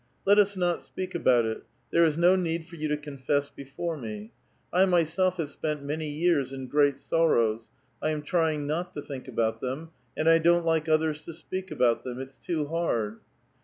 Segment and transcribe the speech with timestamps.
[0.25, 3.95] Let us not speak about it; there is mo need for you to confess before
[3.95, 4.31] me.
[4.73, 7.69] I myself liave spent many years in great sorrows;
[8.01, 11.69] I am trjing not to think about tihem, and I don't like others to speak
[11.69, 13.19] about them; it's too liard."